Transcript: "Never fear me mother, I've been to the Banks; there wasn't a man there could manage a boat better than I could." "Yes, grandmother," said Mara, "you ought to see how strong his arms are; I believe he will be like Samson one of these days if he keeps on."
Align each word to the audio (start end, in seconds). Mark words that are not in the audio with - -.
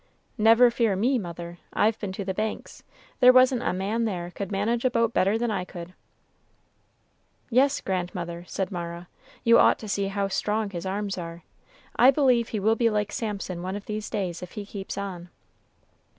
"Never 0.39 0.71
fear 0.71 0.95
me 0.95 1.19
mother, 1.19 1.59
I've 1.73 1.99
been 1.99 2.11
to 2.13 2.25
the 2.25 2.33
Banks; 2.33 2.81
there 3.19 3.31
wasn't 3.31 3.61
a 3.61 3.71
man 3.71 4.05
there 4.05 4.31
could 4.31 4.51
manage 4.51 4.83
a 4.83 4.89
boat 4.89 5.13
better 5.13 5.37
than 5.37 5.51
I 5.51 5.63
could." 5.63 5.93
"Yes, 7.51 7.81
grandmother," 7.81 8.43
said 8.47 8.71
Mara, 8.71 9.07
"you 9.43 9.59
ought 9.59 9.77
to 9.77 9.87
see 9.87 10.07
how 10.07 10.27
strong 10.27 10.71
his 10.71 10.87
arms 10.87 11.19
are; 11.19 11.43
I 11.97 12.09
believe 12.09 12.49
he 12.49 12.59
will 12.59 12.73
be 12.75 12.89
like 12.89 13.11
Samson 13.11 13.61
one 13.61 13.75
of 13.75 13.85
these 13.85 14.09
days 14.09 14.41
if 14.41 14.53
he 14.53 14.65
keeps 14.65 14.97
on." 14.97 15.29